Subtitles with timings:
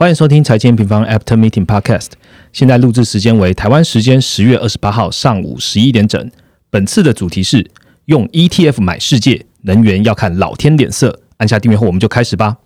[0.00, 2.12] 欢迎收听财经平方 After Meeting Podcast。
[2.54, 6.30] 现在录制时间为台湾时间十月二十八号上午十一点整。
[6.70, 7.70] 本次的主题是
[8.06, 11.20] 用 ETF 买世界，能源要看老天脸色。
[11.36, 12.56] 按下订阅后，我们就开始吧。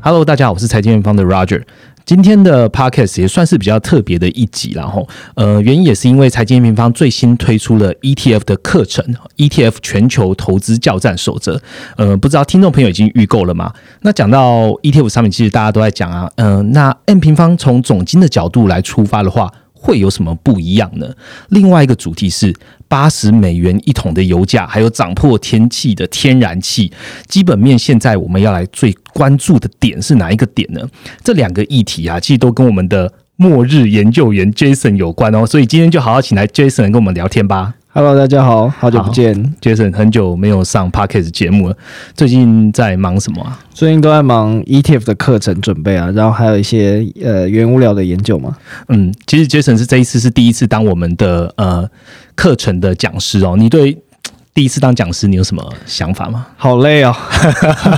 [0.00, 1.64] Hello，大家好，我是财经平方的 Roger。
[2.06, 9.02] 今天的 podcast 也算是比较特别的一集，然后呃，原因也是因为财经平方最新推出了 ETF 的课程
[9.38, 11.60] ，ETF 全球投资教战守则。
[11.96, 13.72] 呃，不知道听众朋友已经预购了吗？
[14.02, 19.50] 那讲到 ETF 上面，其实大家都在讲啊，嗯，那 M 平方从总金的角度来出发的话。
[19.84, 21.06] 会有什么不一样呢？
[21.50, 22.54] 另外一个主题是
[22.88, 26.90] 八十美元一桶的油价，还有涨破天气的天然气
[27.26, 27.78] 基本面。
[27.78, 30.80] 现在我们要来最关注的点是哪一个点呢？
[31.22, 35.44] 这两个议题啊，其实都跟我们的末日研究员 Jason 有关哦。
[35.44, 37.74] 所以今天就好好请来 Jason 跟我们聊天吧。
[37.96, 41.76] Hello，大家好，好久不见，Jason，很久没有上 Podcast 节目了。
[42.12, 43.56] 最近在忙什么啊？
[43.72, 48.56] 最近都在忙 ETF 的课程准备啊，然后还有一些呃原物料的研究嘛。
[48.88, 51.88] 嗯，其实 Jason 是这一次是第一次当我们的呃
[52.34, 53.54] 课程的讲师哦。
[53.56, 53.96] 你对？
[54.54, 56.46] 第一次当讲师，你有什么想法吗？
[56.56, 57.12] 好累哦，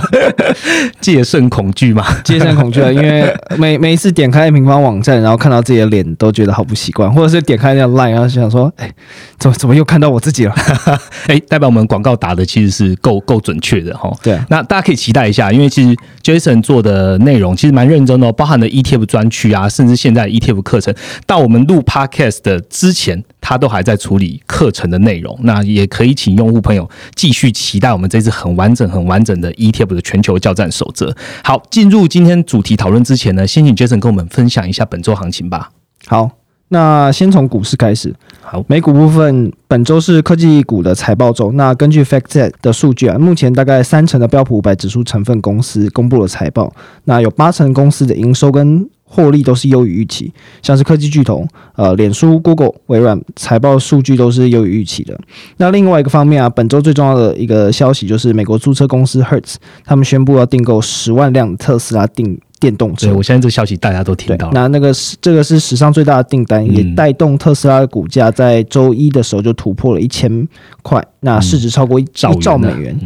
[0.99, 2.91] 戒慎恐惧嘛，戒慎恐惧啊！
[2.91, 8.91] 因为 每每一次点开平方网站，然后看到自己的脸，都觉得好不习惯，或者是点开那 line，然后想说，哎，
[9.37, 10.55] 怎么怎么又看到我自己了？
[11.27, 14.11] 哎，代表我们广告打的其实是够够准确的哈。
[14.23, 20.91] 对，那大家可以期待一下，因为其实 Jason 做的内容其实蛮认真的，包含了 ETF 专区啊，甚至现在 ETF 课程，
[21.27, 25.37] 到我们录 Podcast 的之前，他都还在处理课程的内容。
[25.43, 26.46] 那也可以请用。
[26.47, 31.13] 用户朋友继续期待我们这次很完整、很完整的 ETF 的全球交战守则。
[31.43, 35.69] 好，进入今天主题讨论之前呢，先请 Jason 跟我们分享一下本周行情吧。
[36.05, 36.31] 好，
[36.69, 38.15] 那先从股市开始。
[38.41, 41.51] 好，美股部分，本周是科技股的财报周。
[41.51, 46.73] 那根据 FactSet 的数据啊，目前大概三成的标普五百指数成分公司公布了财报，
[47.03, 50.31] 那有八成公司的营收跟获利都是优于预期，
[50.61, 55.17] 像是科技巨头，呃，脸书、Google、微软财报数据都是优于预期的。
[55.55, 63.07] 那另外一个方面啊，本周最重要的一个消息就是美国租车公司 Hertz，他们宣布要订购十万辆特斯拉电电动车。
[63.07, 64.53] 对我现在这个消息大家都听到了。
[64.53, 70.45] 那那个是这个是史上最大的订单，也带动特斯拉的股价在周一的时候就突破了一千
[70.83, 72.99] 块，那市值超过一兆美元。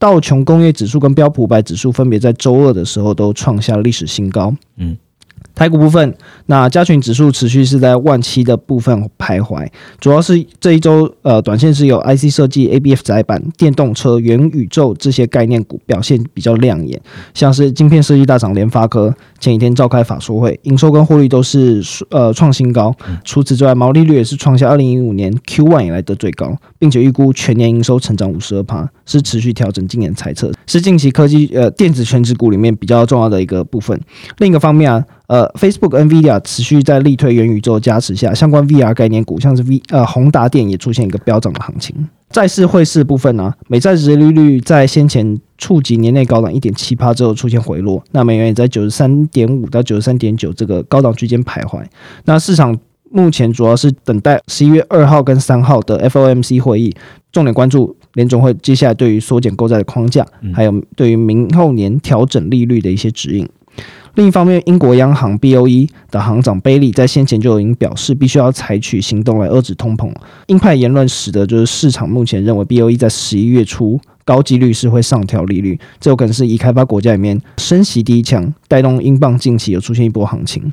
[0.00, 4.52] 道琼工业指数跟标普五百指数分别在周二的时候都创下历史新高。
[4.76, 4.96] 嗯。
[5.54, 6.14] 台股部分，
[6.46, 9.66] 那加权指数持续是在万七的部分徘徊，
[10.00, 17.00] 主要是这一周呃，短线是有 IC 设计、ABF 窄板、电动车、元宇宙这些概念股表现比较亮眼，
[17.34, 22.94] 像是晶片设计大厂联发科前几天召开法说会，营收跟获利都是呃创新高，
[23.24, 33.98] 除此之外，毛利率也是创下二零一五年 Q1 以来的最高，并且预估全年营收成长五十二趴，是持续调整今年猜测，是近期科技呃电子全指股里面比较重要的一个部分。
[34.38, 35.04] 另一个方面啊。
[35.26, 41.96] 呃，Facebook、Nvidia 持续在力推元宇宙加持下，相关 VR 概念股，像是 V 呃宏达电也出现一个飙涨的行情。
[42.30, 51.82] 债市汇市部分呢，美债殖利率在先前触及年内高档一点七趴之后出现回落，那美元也在九十三点五到九十三点九这个高档区间徘徊。
[52.24, 52.76] 那市场
[53.10, 56.94] 目前主要是等待十一月二号跟三号的 FOMC 会议，
[57.32, 63.48] 重点关注联总会接下来对于缩减购债的框架，还有对于明后年调整利率的一些指引。
[64.14, 70.12] 另一方面，英国央行 BOE 的行长贝利在先前就已经表示，必须要采取行动来遏制通膨。
[70.46, 80.72] 鹰派言论使得就是市场目前认为 BOE 在十一月初高几率是会上调利率，这有可能是已开发国家里面升息第一枪，带动英镑近期有出现一波行情。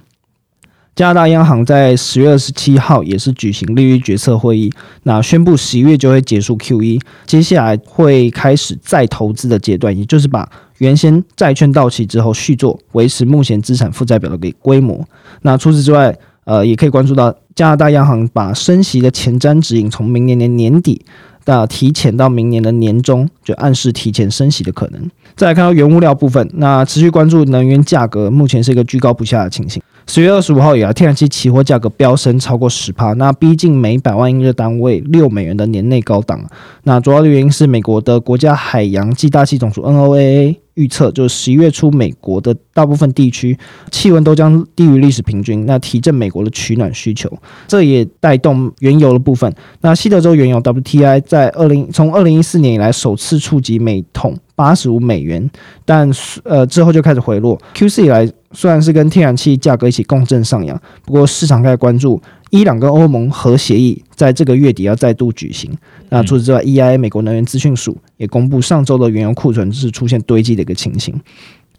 [0.94, 4.72] 加拿大央行在十月二十七号也是举行利率决策会议，
[5.04, 10.48] 那宣布十一月就会结束 QE，接下来会开始再投资的阶段，也就是把
[10.82, 15.00] 原先债券到期之后续作，维持目前资产负债表的规规模。
[15.44, 21.06] 那除此之外，呃，也可以关注到加拿大央行把升息的前瞻指引从明年的年底，
[21.46, 25.00] 那提前到明年的年中，就暗示提前升息的可能。
[25.36, 29.80] 再来看到原物料部分，那持续关注能源价格，目前是一个居高不下的情形。
[30.08, 36.44] 十月二十五号以来，天然气期货价格飙升超过十帕，那逼近每百万英热单位六美元的年内高档。
[36.86, 43.58] 那主要的原因是美国的国家海洋暨大气总署 NOAA 预测，就是十一月初美国的大部分地区
[43.92, 47.32] 气温都将低于历史平均，那提振美国的取暖需求，
[47.68, 49.54] 这也带动原油的部分。
[49.82, 55.50] 那西德州原油 WTI 在二零从二零一四年以来首次触及每桶八十五美元，
[55.86, 56.10] 但
[56.44, 57.60] 呃之后就开始回落。
[57.74, 58.32] Q 四以来。
[58.54, 65.72] 虽然是跟天然气价格一起共振上扬，不过市场开始关注伊朗跟欧盟核协议在这个月底要再度举行。
[66.10, 71.14] 那除此之外，EIA 美国能源资讯署也公布上周的原油库存是出现堆积的一个情形。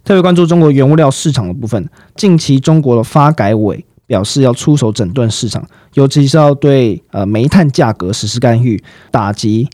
[0.04, 5.64] 特别关注中国原物料市场的部分，近期中国的发改委表示要出手整顿市场，
[5.94, 9.68] 尤其是要对呃煤炭价格实施干预，打击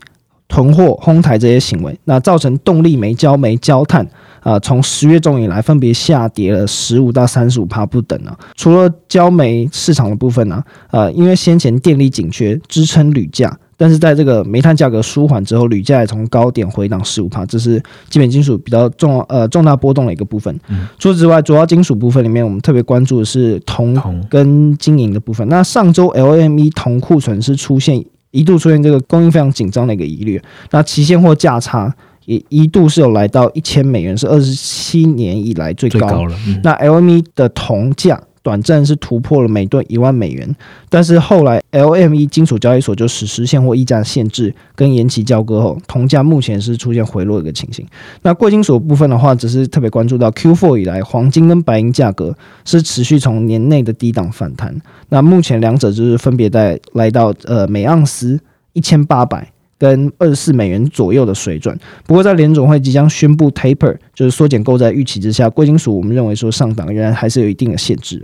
[0.48, 4.06] 囤货、哄抬这些行为，那造成动力煤、焦煤、焦炭。
[4.48, 8.34] 啊，从十月中以来，分别下跌了十五到三十五帕不等啊。
[8.56, 17.78] 除了焦煤市场的部分呢，呃，因为先前电力紧缺支撑铝价，但是在这个煤炭价格舒缓之后，铝价也从高点回档十五帕，这是
[18.08, 20.58] 基本金属比较重呃重大波动的一个部分。
[20.98, 23.94] 除此之外，主要金属部分里面，我们特别关注的是铜
[24.30, 25.46] 跟金银的部分。
[25.50, 30.40] 那上周 LME 铜库存是出现一度出现这个供应非常紧张的一个疑虑，
[30.70, 31.94] 那期现货价差。
[32.28, 36.36] 也一度是有来到一千美元，是二十七年以来最高了。
[36.62, 40.54] 那 LME 的铜价短暂是突破了每吨一万美元，
[40.90, 47.86] 但是后来 LME 金属交易所就实施现货溢价限制跟延期交割后，铜价目前是出现回落的一个情形。
[48.20, 52.36] 那贵金属部分的话，只是特别关注到 Q4 以来，黄金跟白银价格
[52.66, 54.78] 是持续从年内的低档反弹。
[55.08, 58.38] 那目前两者就是分别在来到呃每盎司
[58.74, 59.50] 一千八百。
[59.78, 68.22] 跟二十四美元左右的水准，不过在联总会即将宣布 taper，就是缩减购债预期之下，贵金属我们认为说上档仍然还是有一定的限制。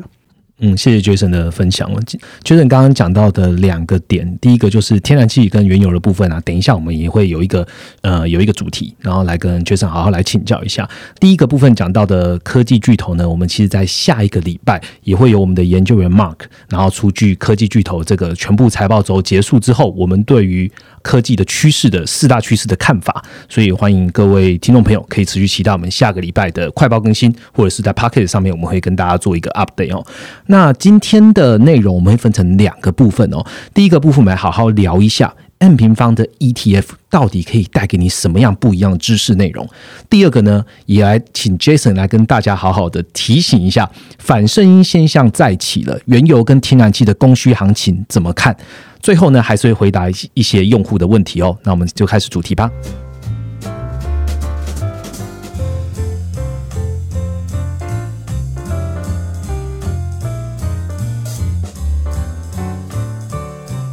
[0.60, 1.90] 嗯，谢谢 Jason 的分享。
[2.44, 7.66] Jason 刚刚讲到的两个点，第一个就是天然气跟原油的部分啊，等一下我们也会有一个
[8.02, 10.88] 呃有一个主题，然后来跟 Jason 好好来请教一下。
[11.18, 16.36] 第一个部分讲到的科技巨头呢，我们其实在下一个礼拜也会有我们的研究员 Mark，
[16.68, 20.70] 然后出具科技巨头这个全部财报周结束之后，我们对于
[21.04, 30.04] 科技的趋势的四大趋势的看法，所以欢迎各位听众朋友可以持续期待我们下个礼拜的快报更新，或者是在 Pocket 上面我们会跟大家做一个 update 哦。
[30.46, 33.44] 那今天的内容我们会分成两个部分哦。
[33.74, 39.68] 第一个部分我们来好好聊一下 M 平方的 ETF 到底可以带给你什么样不一样的知识内容。
[40.08, 48.56] 第二个呢，也来请 Jason 来跟大家好好的提醒一下，反声音现象再起了，原油跟天然气的供需行情怎么看？
[49.04, 51.54] 最后呢，还是会回答一些用户的问题哦。
[51.62, 52.70] 那我们就开始主题吧。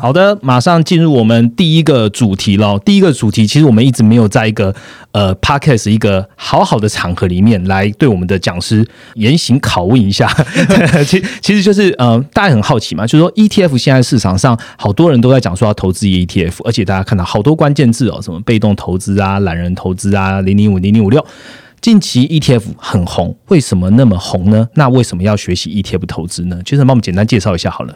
[0.02, 2.80] 好的，马上进入我们第一个主题喽。
[2.80, 4.74] 第一个主题，其实我们一直没有在一个
[5.12, 8.84] 呃 podcast 一个好好的场合里面来对我们的讲师
[9.14, 10.28] 严刑拷问一下。
[11.06, 21.24] 其其实就是呃，大家很好奇嘛，就是说 ETF 现在市场上好多人都在讲说要投资 ETF，而且大家看到好多关键字哦，什么被动投资啊、懒人投资啊、零零五零零五六，
[21.80, 24.68] 近期 ETF 很红，为什么那么红呢？
[24.74, 26.60] 那为什么要学习 ETF 投资呢？
[26.66, 27.94] 就是帮我们简单介绍一下好了。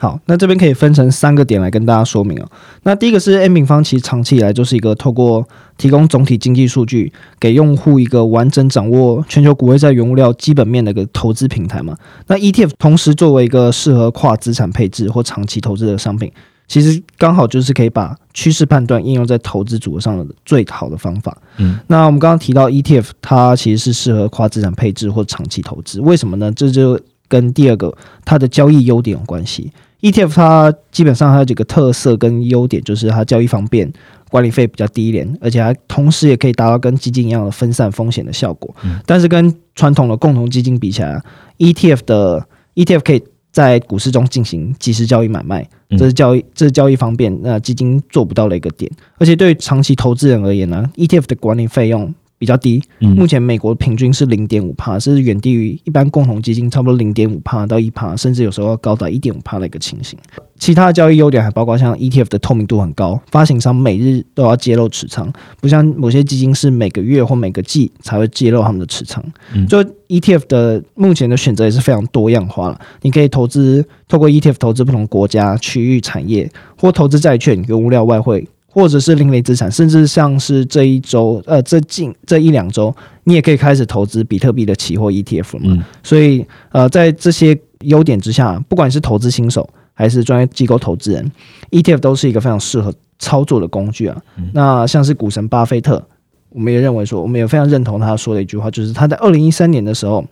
[0.00, 2.48] 好，那这边可以分成三个点来跟大家说明哦。
[2.84, 11.94] 那第一个是 M 平方，其实长期以来就是一个透过提供总体经济数据，给用户一个完整掌握全球股会在原物料基本面的一个投资平台嘛。
[12.28, 16.32] 那 ETF 同时作为一个适合跨资产配置或长期投资的商品，
[16.66, 21.36] 其实刚好就是可以把趋势判断应用在投资组合上的最好的方法。
[21.58, 26.50] 嗯，那我们刚刚提到 ETF，它其实是适合跨资产配置或长期投资，为什么呢？
[26.52, 26.98] 这就
[27.28, 27.94] 跟第二个
[28.24, 29.70] 它的交易优点有关系。
[30.02, 33.92] ETF 它基本上它有几个特色跟优点，就是它交易方便，
[34.30, 38.74] 管理费比较低廉，而且它同时也可以达到跟基金一样的分散风险的效果。
[39.04, 41.22] 但是跟传统的共同基金比起来
[41.58, 48.90] ，ETF 的 ETF 可以在股市中进行即时交易买卖，这是交易这是交易方便，那基金做不到的一个点。
[49.18, 52.14] 而且对长期投资人而言呢，ETF 的管理费用。
[52.40, 60.18] 比较低，目前美国平均是零点五帕，是远低于一般共同基金差不多零点五帕到一帕，甚至有时候要高达一点五帕的一个情形。
[60.58, 65.30] 其他的交易优点还包括像 ETF 的透明度很高，发行商每日都要揭露持仓，
[65.60, 69.22] 不像某些基金是每个月或每个季才会揭露他们的持仓。
[69.68, 78.48] 就 ETF 的目前的选择也是非常多样化了，你可以投资透过 ETF 投资不同国家、区域、产业，或投资债券、跟物料、外汇。
[78.72, 85.84] 或者是另类资产，甚至像是这一周，呃，这近这一两周，你也可以开始投资比特币的期货 ETF 了嘛？
[86.02, 91.32] 所以，呃，在这些优点之下，不管是投资新手还是专业机构投资人
[91.70, 94.16] ，ETF 都是一个非常适合操作的工具啊。
[94.52, 96.02] 那像是股神巴菲特，
[96.50, 100.24] 我们也认为说，我们也非常认同他说的一句话，就是他在二零一三年的时候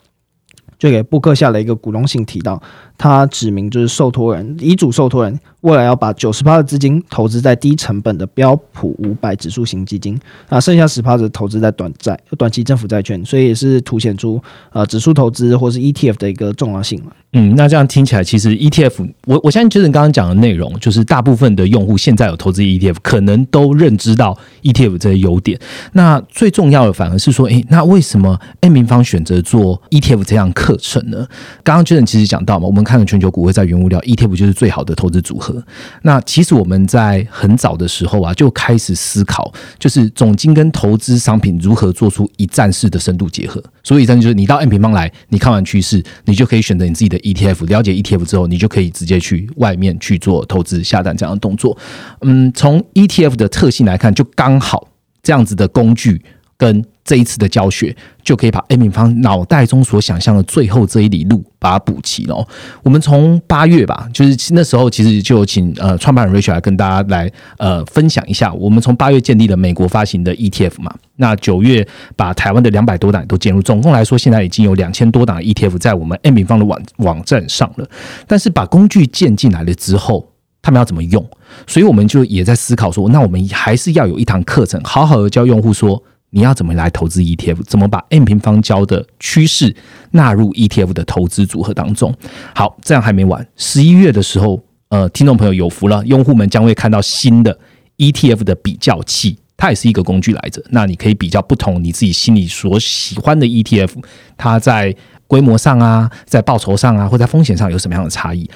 [0.78, 2.60] 就给布克下了一个股东信，提到
[2.96, 10.18] 他指明就是受托人遗嘱受托人未来要把九十趴的资金投资在低成本的标普五百指数型基金，
[10.48, 14.40] 啊，剩下十趴的投资在短债、短期政府债券，所以也是凸显出
[14.72, 25.58] 呃指数投资或是 ETF 的一个重要性嘛嗯，那这样听起来，其实 ETF，我我相信就是你刚刚讲的内容，就是大部分的用户现在有投资 ETF，可能都认知到 ETF 这些优点。
[25.92, 31.26] 那最重要的反而是说，诶，那为什么 N 平方选择做 ETF 这样可课程呢？
[31.64, 35.64] 刚刚 Jason 其实讲到嘛，我们看了全球股会在原物料 ETF 就是最好的投资组合。
[36.02, 43.62] 那其实我们在很早的时候啊，就开始思考，就是总金跟投资商品如何做出一站式的深度结合。
[43.82, 47.64] 所以，真就是你到 N 平方来，你看完趋势，你就可以选择你自己的 ETF。
[47.66, 51.78] 了解 ETF 之后，你就可以直接去外面去做投资下单这样的动作。
[52.20, 54.86] 嗯，从 ETF 的特性来看，就刚好
[55.22, 56.22] 这样子的工具
[56.58, 56.84] 跟。
[57.08, 62.46] 这一次的教学就可以把 A 平方脑袋中所想象的最后这一里路把它补齐了。
[62.82, 68.52] 我们从八月吧，就是那时候其实就请呃创办人 Rachel 来跟大家来呃分享一下。
[68.52, 77.88] 我们从八月建立了美国发行的 ETF 嘛，那九月把台湾的两百多档都建入，总共来说现在已经有两千多档 ETF 在我们 A 平方的网网站上了。
[78.26, 81.26] 但是把工具建进来了之后，他们要怎么用？
[81.66, 86.02] 所以我们就也在思考说，那我们还是要有一堂课程，好好的教用户说。
[86.30, 87.62] 你要怎么来投资 ETF？
[87.62, 89.74] 怎么把 M 平方交的趋势
[90.10, 92.14] 纳入 ETF 的投资组合当中？
[92.54, 93.46] 好，这样还没完。
[93.56, 97.58] 十一月的时候，呃，听众朋友有福了，用户们将会看到新的
[97.96, 100.62] ETF 的比较器，它也是一个工具来着。
[100.70, 103.90] 那你可以比较不同你自己心里所喜欢的 ETF，
[104.36, 104.94] 它在
[105.26, 108.48] 规模上啊，在报酬上啊，或在风险上有什么样的差异？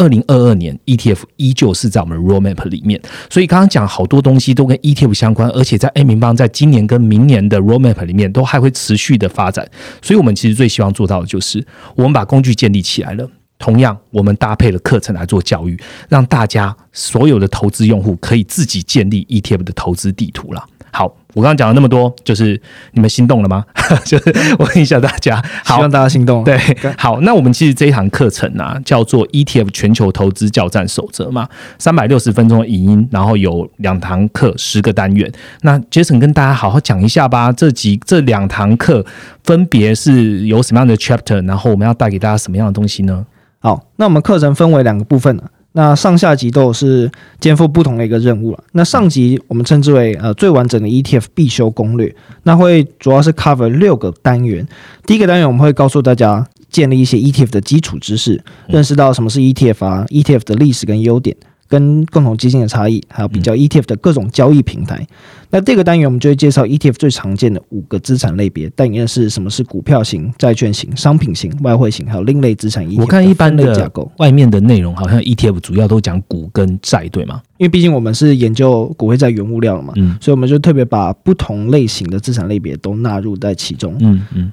[0.00, 9.68] 二零二二年 ETF 依旧是在我们 Roadmap 里面，所以刚刚讲好多东西都跟 ETF 相关，而且在 A 平方在今年跟明年的 Roadmap 里面都还会持续的发展，
[10.00, 11.62] 所以我们其实最希望做到的就是
[11.94, 13.28] 我们把工具建立起来了，
[13.58, 15.78] 同样我们搭配了课程来做教育，
[16.08, 20.64] 让大家所有的投资用户可以自己建立 ETF 的投资地图了。
[21.00, 21.16] 好。
[21.32, 23.64] 我刚刚讲了那么多，就是你们心动了吗？
[24.04, 26.42] 就是我问一下大家，希望大家心动。
[26.42, 26.58] 对，
[26.98, 35.30] 好，那我们其实这一堂课程啊，叫做 ETF 全球投资教战守则嘛，三百六十分钟的影音，然后有两堂课，十个单元。
[35.62, 39.06] 那 Jason 跟大家好好讲一下吧，这几这两堂课
[39.44, 43.24] 分别是有什么样的 chapter，然后我们要带给大家什么样的东西呢？
[43.60, 45.40] 好，那我们课程分为两个部分
[45.72, 48.64] 那上下级都是肩负不同的一个任务了。
[48.72, 54.66] 那上级我们称之为呃最完整的 ETF 必修攻略，那会主要是 cover 六个单元。
[55.06, 61.36] 第一个单元我们会告诉大家建立一些 ETF 的基础知识，认识到什么是 ETF 啊，ETF 的历史跟优点。
[61.70, 65.06] 跟共同基金的差异，还有比较 ETF 的各种交易平台。
[65.50, 72.84] 那这个单元我们就会介绍 ETF 最常见的五个资产类别，但也是什么是股票型、债券型、商品型、外汇型，还有另类资产。
[72.96, 77.40] 我看一般的架构，外面的内容好像 ETF 主要都讲股跟债，对吗？
[77.58, 83.96] 因为毕竟我们是研究股汇债原物料了嘛，嗯，所以我们就特别把不同类型的资产类别都纳入在其中。
[84.00, 84.52] 嗯嗯。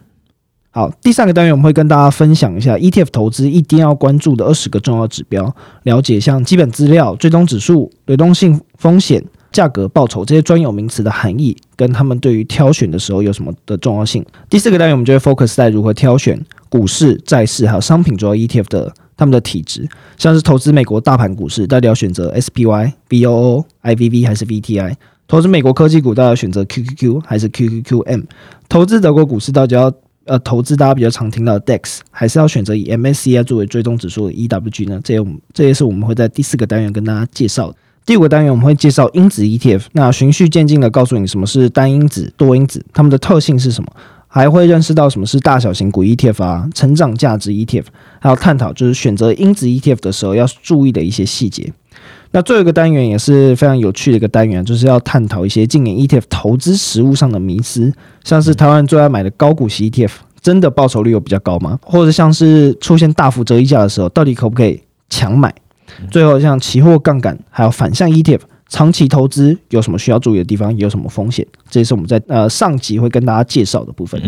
[0.77, 14.23] 好，第三个单元我们会跟大家分享一下 ETF 投资一定要关注的二十个重要指标，了解像基本资料、追踪指数、流动性风险、价格报酬这些专有名词的含义，跟他们对于挑选的时候有什么的重要性。
[14.51, 24.93] 第四个单元我们就会 focus 在如何挑选股市、债市还有商品主要 ETF 的他们的体质，像是投资美国大盘股市，到底要选择 SPY、VOO、IVV 还是 VTI；
[25.27, 28.25] 投资美国科技股，到底要选择 QQQ 还是 QQQM；
[28.69, 29.91] 投资德国股市，到底要
[30.27, 34.99] 呃，投资大家比较常听到的 DEX，还是要选择以 MSCI 作为追踪指数的 EWG 呢？
[35.03, 37.73] 这也我们这也是我们会在第四个单元跟大家介绍。
[38.05, 43.91] 第五个单元我们会介绍因子 ETF，那循序渐进的告诉你什么是单因子、多因子，它们的特性是什么，
[44.27, 47.85] 还会认识到什么是大小型股 ETF 啊、成长价值 ETF，
[48.19, 51.73] 还有探讨就是选择因子 ETF 的时候要注意的一些细节。
[52.37, 57.91] 那最后一个单元也是非常有趣的一个单元，就是要探讨一些近年 ETF 投资实物上的迷思，
[58.23, 61.79] 像是台湾最爱买的高股息 ETF，真的报酬率有比较高吗？
[61.81, 64.79] 或者像是出现大幅折溢价的时候，到底可不可以
[65.09, 65.51] 强买？
[66.11, 70.77] 最后像期货杠杆，还有反向 ETF，长期投资有什么需要注意的地方？
[70.77, 71.43] 有什么风险？
[71.71, 74.21] 这也是我们在呃上集会跟大家介绍的部分。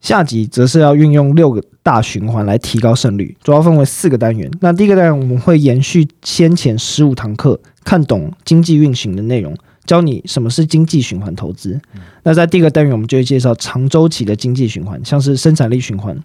[0.00, 4.50] 下集则是要运用六个大循环来提高胜率，主要分为四个单元。
[4.60, 9.54] 那第一个单元我们会延续先前十五堂课，看懂经济运行的内容，
[9.84, 11.78] 教你什么是经济循环投资。
[12.22, 16.16] 那在第二个单元，我们就会介绍长周期的经济循环，像是生产力循环，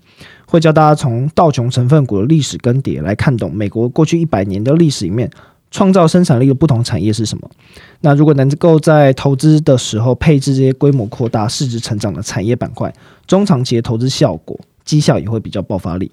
[0.46, 5.30] 会教大家从道琼成分股的历史更迭来看懂美国过去一百年的历史里面。
[5.76, 7.52] 创造生产力的不同产业是什么？
[8.00, 12.94] 那如果能够在投资的时候配置这些规模扩大、市值成长的产业板块，
[13.28, 16.10] 中长期的投资效果绩效也会比较爆发力。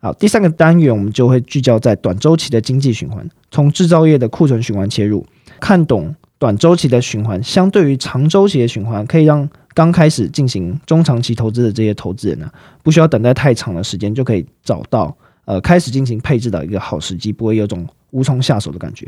[0.00, 5.24] 好，第三个单元我们就会聚焦在短周期的经济循环，从制造业的库存循环切入，
[5.60, 12.50] 看懂短周期的循环，相对于长周期的循环，可以让刚开始进行中长期投资的这些投资人呢，
[12.82, 19.06] 不需要等待太长的时间，就可以找到呃开始进行配置的一个好时机，不会有种无从下手的感觉。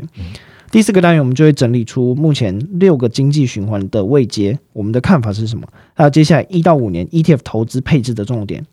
[0.69, 5.67] 第四个单元我们就会整理出目前六个经济循环的位阶，我们的看法是什么？
[5.95, 8.63] 还有接下来一到五年 ETF 投资配置的重点。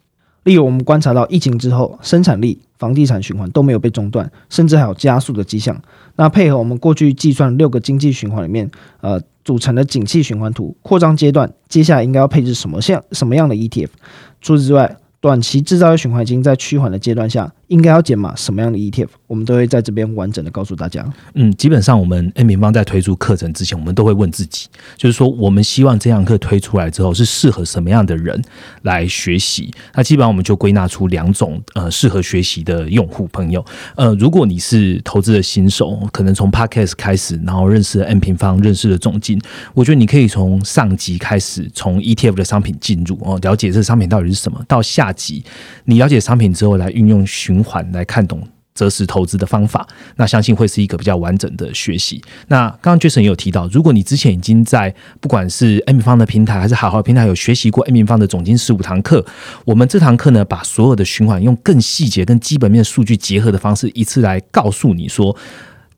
[0.45, 5.81] 例如，我们观察到疫情之后，生产力、房地产循环都没有被中断，甚至还有加速的迹象。
[6.17, 13.89] 那配合我们过去计算六个经济循环里面，呃，组成的景气循环图扩张阶段，接下来应该要配置什么像什么样的 ETF？
[14.41, 19.09] 除此之外，短期制造业循环已经在趋缓的阶段下，应该要减码什么样的 ETF？
[19.27, 21.05] 我们都会在这边完整的告诉大家。
[21.35, 28.41] 嗯，基本上我们 N 平方在推出课程之前，我们都会问自己，就是说我们希望这堂课推出来之后是适合什么样的人
[28.83, 29.73] 来学习？
[29.95, 33.65] 那基本上我们就归纳出两种呃适合学习的用户朋友。
[33.97, 39.41] 呃，如果你是投资的新手，可能从 Podcast 开始，然后认识了 N 平方，认识了总金，
[39.75, 45.45] 我觉得你可以从上级开始，从 ETF 的商品进入哦，了解这商品到底是什么，到下级
[45.85, 48.47] 你了解商品之后，来运用循循环来看懂。
[48.75, 52.21] 择时投资的方法，那相信会是一个比较完整的学习。
[52.49, 59.25] 那刚刚 Jason 也有提到，如果你之前已经在不管是 M 方的平台还是好好平台有学习过 M 方的总经十五堂课，
[59.65, 65.35] 我们这堂课呢，把所有的循环用更细节、跟基本面数据结合的方式，一次来告诉你说。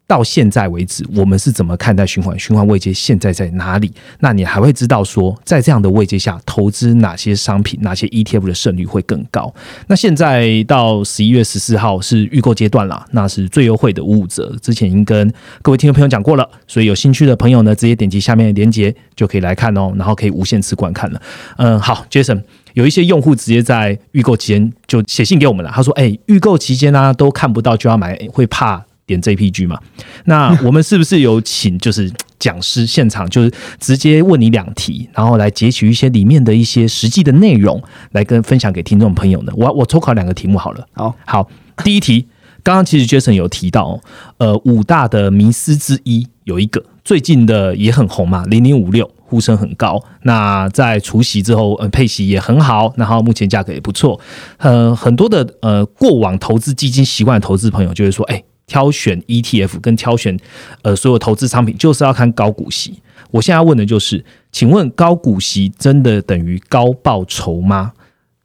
[0.08, 2.36] 到现在为止，我们是怎么看待循环？
[2.38, 3.92] 循环位阶现在在哪里？
[4.20, 9.54] 那你还会知道说，在这样的位阶下，投资哪些商品、哪些 ETF 的胜率会更高？
[9.86, 14.56] 那现在到十一月十四号是预购阶段了，那是最优惠的五五折。
[14.62, 21.20] 之前已经跟各位听众朋友讲过了，所以有兴趣的朋友呢，直接点击下面的链接就可以来看哦，然后可以无限次观看了。
[21.58, 29.80] 嗯，好，Jason，有一些用户直接在预购期间就写信给我们了，他说：“哎，预购期间呢都看不到就要买，会怕。”点 JPG 嘛？
[30.26, 39.52] 那我们是不是有请就是讲师现场，就是直接问你两题，然后来截取一些里面的一些实际的内容，来跟分享给听众朋友呢？
[39.56, 40.86] 我我抽考两个题目好了。
[40.92, 41.48] 好，好，
[41.82, 42.28] 第一题，
[42.62, 43.98] 刚刚其实 Jason 有提到，
[44.36, 50.00] 呃，五大的迷思之一有一个最近的也很红嘛，零零五六呼声很高。
[50.22, 54.20] 那在除夕之后，呃，配息也很好，然后目前价格也不错。
[54.58, 58.44] 呃，很多的呃过往投资基金习惯的投资朋友就会说，哎。
[58.68, 60.38] 挑选 ETF 跟挑选
[60.82, 63.00] 呃所有投资商品，就是要看高股息。
[63.32, 67.92] 我现在要问的就是，请问高股息真的等于高报酬吗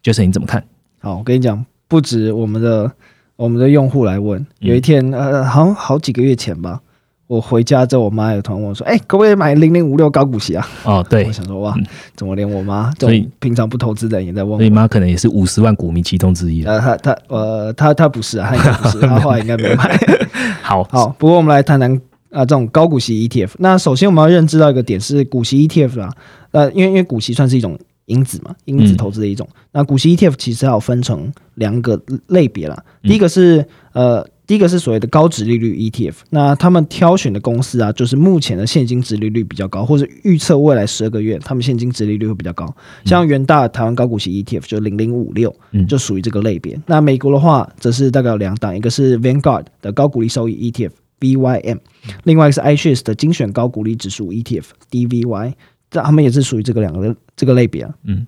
[0.02, 0.66] ？Jason 你怎么看？
[1.00, 2.90] 好，我跟你讲，不止我们的
[3.36, 6.80] 我们的用户来问，有一天呃，好像好几个月前吧。
[7.26, 11.74] 我回家之后，我妈有突然问我说：“哎，可不可以买零零五六高股息啊？”哦，对，我想说哇，
[12.14, 14.58] 怎么连我妈所以平常不投资的人也在问？
[14.58, 16.62] 所以妈可能也是五十万股民其中之一。
[16.68, 19.98] 呃，她她呃，他他不是啊，她应该不是，他后来应该没买。
[20.60, 21.90] 好好，不过我们来谈谈
[22.30, 23.52] 啊，这种高股息 ETF。
[23.58, 26.12] 那首先我们要认知到一个点是股息 ETF 啊，
[26.50, 29.48] 呃，因为因为股息算是一种因子嘛，因子投资的一种。
[29.72, 34.26] 那股息 ETF 其实要分成两个类别啦，第一个是呃。
[34.46, 42.74] 第一个是所谓的高值利率 ETF，那他们挑选的公司啊，就是目前的现金值利率比较高，或者预测未来十二个月他们现金值利率会比较高。
[43.06, 45.54] 像元大台湾高股息 ETF 就零零五六，
[45.88, 46.78] 就属于这个类别。
[46.86, 51.78] 那美国的话，则是大概有两档，一个是 Vanguard 的高股利收益 ETF VYM，
[52.24, 55.54] 另外一个是 iShares 的精选高股利指数 ETF DVY，
[55.90, 57.94] 这他们也是属于这个两个这个类别啊。
[58.04, 58.26] 嗯。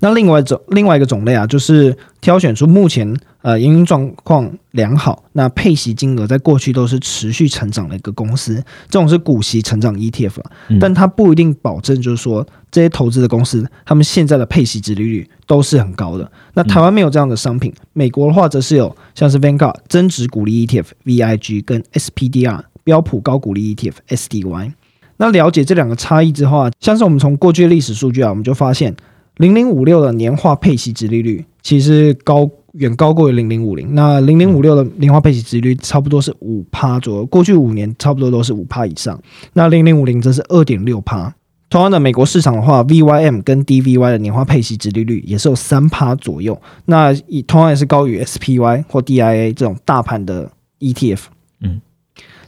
[0.00, 8.56] 那另外种另外一个种类啊，就是挑选出目前呃营运状况良好，那配息金额在过去都是持续成长的一个公司，
[8.88, 16.30] 这种是股息成长 ETF 啊，但它不一定保证就是说这些投资的公司，他们现在的配息值利率都是很高的。
[16.54, 24.72] 那台湾没有这样的商品，美国的话则是有像是 Vanguard 增值股利 ETF VIG 跟 SPDR 标普高股利 ETF SDY。
[25.18, 28.94] 那了解这两个差异之后啊，像是我们从过去的历史数据啊，我们就发现。
[29.38, 39.20] 零零五六的年化配息值利率其实高远高过于零零五零，那零零五六的年化配息值率差不多是五趴左右，过去五年差不多都是五趴以上。
[39.54, 41.34] 那零零五零则是二点六趴。
[41.70, 51.24] 同样的，美国市场的话，VYM 跟 DVY 的年化配息值利率也是有三趴左右，那以同样也是高于 SPY 或 DIA 这种大盘的 ETF。
[51.60, 51.80] 嗯。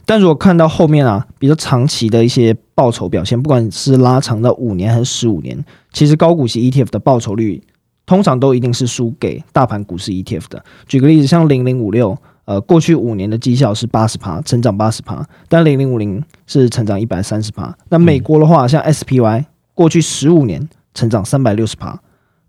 [0.05, 7.61] 但如果看到后面啊，比较长期的一些报酬表现，不管是拉长到五年还是十五年，其实高股息 ETF 的报酬率
[8.05, 10.63] 通常都一定是输给大盘股市 ETF 的。
[10.87, 17.73] 举个例子，像零零五六，呃，过去五年的绩效是八十趴，成长八十趴，但零零五零是成长一百三十趴。
[17.89, 21.97] 那美国的话，像 SPY，过去十五年成长三百六十趴，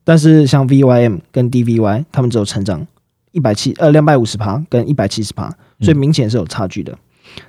[0.02, 2.84] 但是像 VYM 跟 DVY，他们只有成长
[3.30, 5.48] 一百七呃两百五十趴跟一百七十趴，
[5.80, 6.98] 所以明显是有差距的。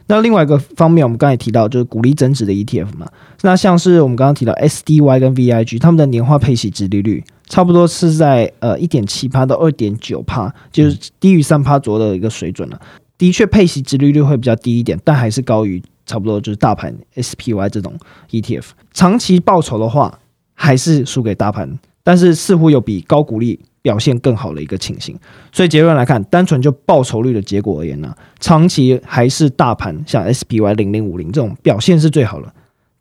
[0.07, 3.07] 那另外一个方面，我们刚才提到就是鼓励增值的 ETF 嘛。
[3.41, 12.79] 那像是我们刚刚提到 SDY 跟 VIG，他们的年化配息值利率差不多是在呃一点七趴到二点九趴，就是低于三趴左右的一个水准了。
[13.17, 17.93] 的确，配息值利率会比较低一点，但还是高于差不多就是大盘 SPY 这种
[18.29, 18.65] ETF。
[18.93, 20.19] 长期报酬的话，
[20.53, 23.59] 还是输给大盘，但是似乎有比高股利。
[23.83, 25.15] 表现更好的一个情形，
[25.51, 32.51] 所以结论来看，单纯就报酬率的结果而言呢，长期还是大盘像 SPY 零零五零这种表现是最好的。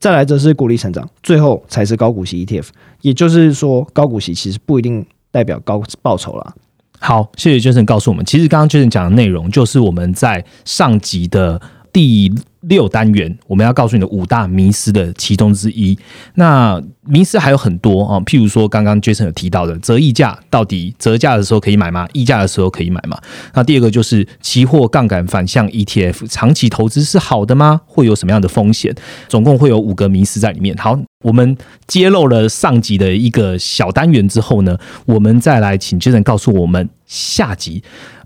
[0.01, 2.67] 再来则是鼓励成长，最后才是高股息 ETF。
[3.03, 6.53] 也就是说，高股息其实不一定代表高报酬啦。
[6.99, 11.61] 好，谢谢 Jason 告诉我们，其实刚刚 Jason 讲的内容就是我们在上集的
[11.93, 12.33] 第。
[12.69, 15.99] 六单元我们要告诉你的五大迷思的其中之一。
[16.37, 22.07] 那迷思还有很多啊，譬如说刚刚 Jason 有提到的折溢价，到底折价的时候可以买吗？
[22.13, 23.19] 溢价的时候可以买吗？
[23.55, 27.81] 那第二个就是期货杠杆反向 ETF，长期投资是好的吗？
[27.85, 28.95] 会有什么样的风险？
[29.27, 30.77] 总共会有五个迷思在里面。
[30.77, 31.57] 好，我们
[31.89, 37.83] 揭露了上集的一个小单元之后呢，我们再来请 Jason 告诉我们下集。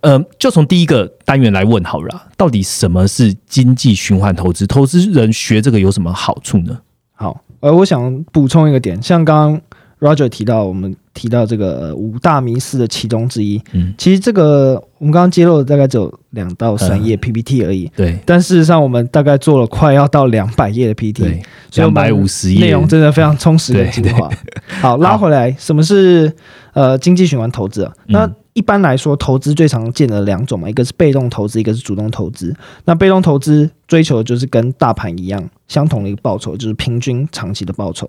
[0.07, 4.65] 呃，就从第一个单元来问好了，到底什么是经济循环投资？
[4.65, 6.79] 投资人学这个有什么好处呢？
[7.13, 9.61] 好，呃，我想补充一个点，像刚刚
[9.99, 21.43] Roger 提到，我们提到这个五大迷思的其中之一，嗯，其实这个我们刚刚揭露的大概只有两到三页 PPT 而已，对，但事实上我们大概做了快要到两百页的 PPT，
[21.75, 24.31] 两百五十页，内容真的非常充实的精华。
[24.81, 26.33] 好，拉回来，什么是
[26.75, 27.93] 呃经济循环投资啊？
[28.07, 32.57] 那一般来说，投资最常见的两种嘛，一个是被动投资，一个是主动投资。
[32.87, 38.09] 那被动投资追求的就是跟大盘一样相同的一个报酬，就是平均长期的报酬。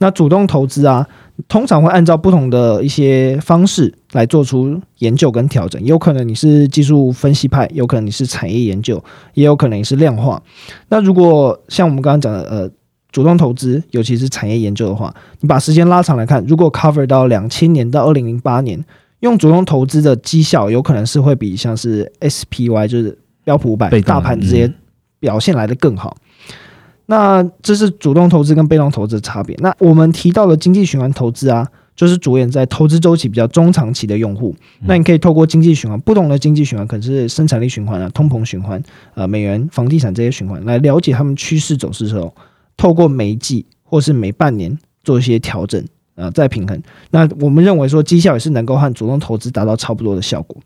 [0.00, 1.06] 那主动投资啊，
[1.46, 5.80] 通常会按照不同的一些方式来做出研究跟调整。
[5.84, 9.00] 有可能你是技术分析派，有可能你是产业研究，
[9.34, 10.42] 也有可能你是量化。
[10.88, 12.68] 那如果像我们刚刚讲的，呃，
[13.12, 18.84] 主动投资，尤其是产业研究的话，你把时间拉长来看，如果 cover 到两千年到二零零八年。
[19.20, 24.72] 用主动投资的绩效，有可能是会比像是 SPY 就是标普五百大盘这些
[25.18, 26.16] 表现来的更好。
[27.06, 29.54] 那这是主动投资跟被动投资的差别。
[29.60, 34.54] 那我们提到的经济循环投资啊，就是着眼在投资周期比较中长期的用户。
[34.86, 38.82] 那你可以透过经济循环，不同的经济循环可能是生产力循环啊、通膨循环、
[39.14, 42.34] 呃美元、房地产这些循环，来了解他们趋势走势时候，
[42.76, 45.84] 透过每一季或是每半年做一些调整。
[46.16, 46.80] 呃，再平衡。
[47.10, 50.56] 那我们认为说绩效也是能够和主动投资达到差不多的效果。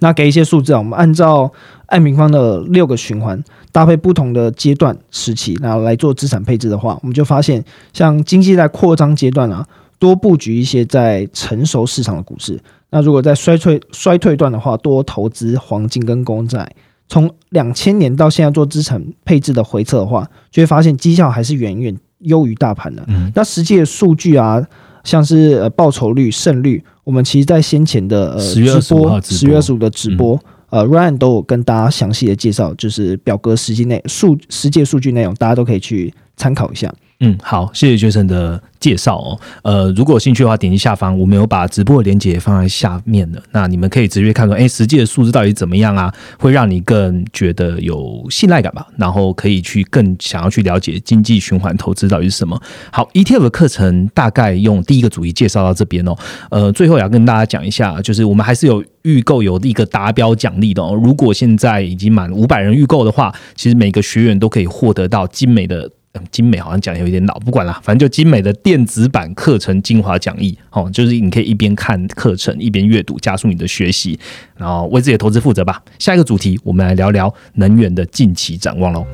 [0.00, 1.50] 那给一些数字啊，我们按照
[1.86, 9.64] 按平方的六个循环，搭配不同的阶段时期，然后来做资产配置的话，我们就发现，像经济在扩张阶段啊，
[10.00, 12.56] 多布局一些在成熟市场的股市；
[12.90, 16.68] 那如果在衰退衰退段的话，多投资黄金跟公债。
[17.08, 23.04] 从两千年到现在做资产配置的回测的话，就会发现绩效还是远远优于大盘的。
[23.06, 24.66] 嗯那实际的数据啊。
[25.06, 28.60] 像是呃报酬率、胜率，我们其实在先前的呃直
[28.92, 30.38] 播十月二十五的直播，
[30.70, 36.92] 呃，Ryan 都有跟大家详细的介绍，就是表格实际内数实际数据内容，大家都可以去参考一下。
[37.20, 39.40] 嗯，好，谢谢绝尘的介绍哦。
[39.62, 46.12] 呃，如果有兴趣的话，点击下方，我们有把直播的链接放在下面的，那你们可以直接看说，哎，实际的数字到底怎么样啊？
[46.38, 52.60] 会让你更觉得有信赖感吧，然后可以去更想要去了解经济循环投资到底是什么。
[52.92, 56.14] 好，ETF 的课程大概用第一个主题介绍到这边哦。
[56.50, 60.94] 呃，最后也要跟大家讲一下，就是我们还是有预购有一个达标奖励的哦。
[60.94, 65.90] 如果现在已经满五百人预购的话，其实每个学员都可以获得到精美的。
[66.30, 74.18] 精美好像讲的有点老，不管了，反正就精美的电子版课程精华讲义，哦，就是你可以一边看课程一边阅读，加速你的学习，
[74.56, 75.82] 然后为自己的投资负责吧。
[75.98, 79.04] 下一个主题，我们来聊聊能源的近期展望喽。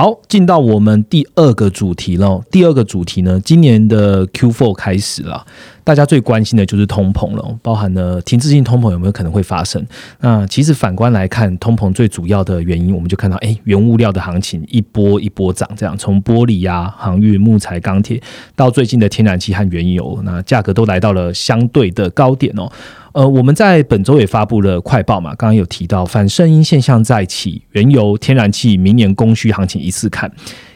[0.00, 2.42] 好，进到我们第二个主题了。
[2.50, 5.46] 第二个主题呢，今年的 Q4 开始了。
[5.84, 9.86] 大家最关心的就是通膨了，包含了停滞性通膨有没有可能会发生？
[10.20, 18.18] 那其实反观来看，通膨最主要的原因，我们就看到，哎，原物料的行情一波一波涨，这样从玻璃呀、航运、木材、钢铁，
[18.56, 22.72] 到最近的天然气和原油，那价格都来到了相对的高点哦。
[23.12, 30.30] 呃，我们在本周也发布了快报嘛，刚刚有提到反声音现象再起，原油、天然气明年供需行情一次看，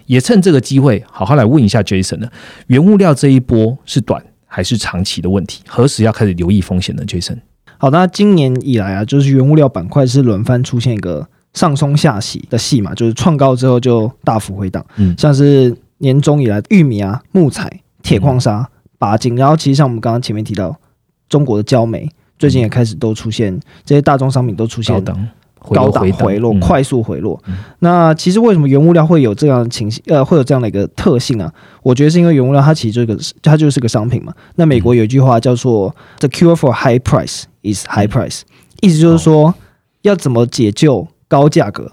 [0.06, 2.28] 也趁这个机会好好来问一下 Jason 呢，
[2.66, 4.22] 原物料这一波是短？
[4.46, 7.38] 还是长期的问题，何时要开始留意风险呢？Jason，
[7.76, 20.78] 好，那今年以来啊，就是原物料板块是轮番出现一个上冲下洗的戏嘛，就是创高之后就大幅回档，嗯像是年中以来玉米啊、木材、铁矿砂、钯金，然后其实像我们刚刚前面提到
[21.28, 24.94] 中国的焦煤，最近也开始都出现这些大宗商品都出现
[25.72, 27.56] 高档回落快速回落嗯。
[27.78, 30.02] 那其实为什么原物料会有这样的情形？
[30.08, 31.50] 呃，会有这样的一个特性啊？
[31.82, 34.34] 我觉得是因为原物料它其实这个它就是个商品嘛。
[34.56, 38.42] 那美国有一句话叫做 “the cure for high price is high price”，
[38.82, 39.54] 意思就是说
[40.02, 41.92] 要怎么解救高价格嗯，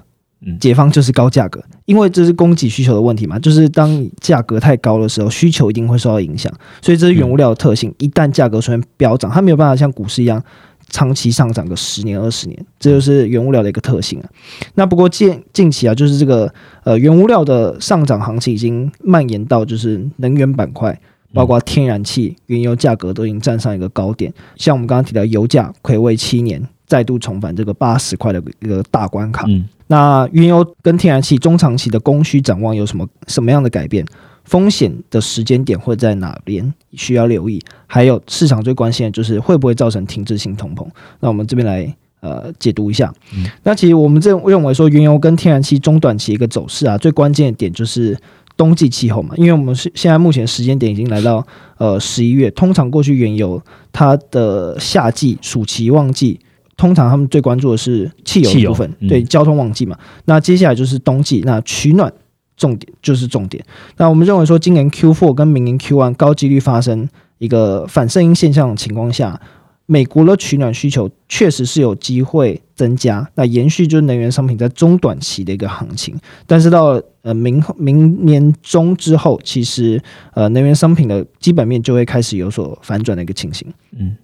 [0.60, 3.38] 解放就是高价格，因为这是供给需求的问题嘛。
[3.38, 6.51] 就是当价格太高的时候，需求一定会受到影响，
[6.82, 7.93] 所以这是原物料的特性。
[7.99, 10.43] 一旦价格出现飙涨，它没有办法像股市一样
[10.89, 14.30] 长期上涨个十年二十年，这就是原物料的一个特性啊。
[14.73, 16.51] 那不过近近期啊，就是这个
[16.84, 20.99] 呃原物料的上涨行情已经蔓延到就是能源板块，
[21.36, 24.34] 包括天然气、原油价格都已经站上一个高点。
[24.56, 29.45] 像我们刚刚提到油价暌违七年，再度重返这个八十块的一个大关卡。
[29.47, 34.06] 嗯那原油跟天然气中长期的供需展望有什么什么样的改变？
[34.45, 37.62] 风险的时间点会在哪边需要留意？
[37.88, 40.88] 还有市场最关心的就是会不会造成停滞性通膨？
[41.19, 43.13] 那我们这边来呃解读一下。
[43.36, 48.17] 嗯那其实我们这认为说，原油跟天然气中短期一个走势啊，最关键的点就是
[48.56, 51.45] 冬季气候嘛，因为我们是现在目前时间点已经来到
[51.77, 56.39] 呃十一月，通常过去原油它的夏季暑期旺季。
[56.81, 59.95] 通常他们最关注的是汽油部分，嗯对交通旺季嘛。
[60.25, 62.11] 那接下来就是冬季，那取暖
[62.57, 63.63] 重点就是重点。
[63.97, 69.39] 那我们认为说，今年 Q4 跟明年 Q1 高几率发生一个反声音现象的情况下，
[69.85, 76.15] 美国的取暖需求确实是有机会增加，那延续就是能源商品在中短期的一个行情。
[76.47, 80.01] 但是到呃明明年中之后，其实
[80.33, 83.67] 呃能源商品的基本面就会开始有所反转的一个情形。
[83.95, 84.15] 嗯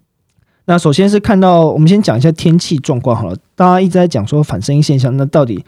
[0.69, 3.35] 那首先是看到，我们先讲一下天气状况好了。
[3.55, 5.63] 大家一直在讲说反声音现象，那到底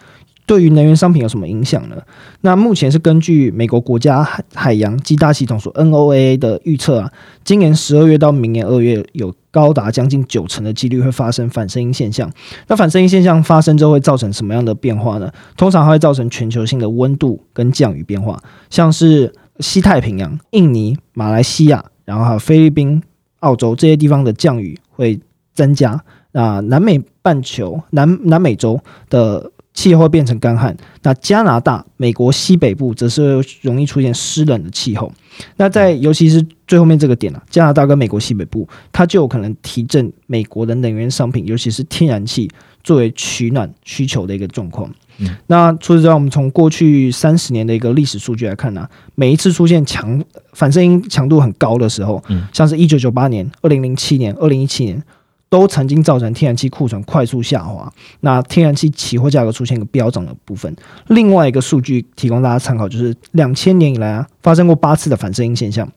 [0.46, 1.96] 对于能源商品有什么影响呢？
[2.42, 7.10] 那目前是根据美国国家海海洋基大系统所 NOAA 的预测啊，
[7.46, 12.30] 今年十二月到明年二月有高达将近九成的几率会发生反声音现象。
[12.68, 15.32] 那反声音现象发生之后会造成什么样的变化呢？
[15.56, 18.38] 通常它会造成全球性的温度跟降雨变化，
[18.70, 23.02] 像是西太平洋、印尼、马来西亚，然后还有菲律宾、
[23.40, 25.20] 澳洲这些地方的降雨会
[25.54, 26.04] 增加。
[26.32, 30.78] 那南美半球、南南美洲的气候会变成干旱。
[31.02, 35.12] 那加拿大、美国西北部则是容易出现湿冷的气候。
[35.56, 42.48] 那在尤其是最后面这个点啊，加拿大跟美国西北部，它就有可能提振美国的能源商品，尤其是天然气
[42.84, 44.94] 作为取暖需求的一个状况。
[45.20, 55.04] 嗯那除此之外，我们从过去三十年的一个历史数据来看呢、每一次出现强反声音强度很高的时候，嗯像是一九九八年、二零零七年、二零一七年，
[55.50, 60.74] 都曾经造成天然气库存快速下滑，那天然气期货价格出现一个飙涨的部分。
[61.08, 65.90] 另外一个数据提供大家参考，就是两千年以来啊，发生过八次的反声音现象。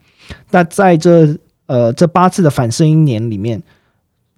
[0.51, 3.63] 那在这呃这八次的反声音年里面，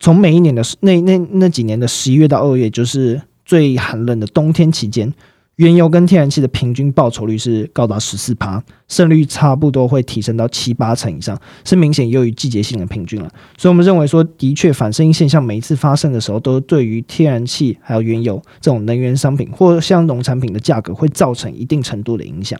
[0.01, 5.13] 从每一年的那那那几年的十一月到二月，就是最寒冷的冬天期间，
[5.57, 13.31] 原油跟天然气的平均报酬率是高达十四趴，胜率差不多会提升到七八成以上，是明显优于季节性的平均了。
[13.57, 22.59] 所以，我们认为说，的确反声音现象每一次发生的时候，都对于天然气还有原油这种能源商品或像农产品的价格会造成一定程度的影响。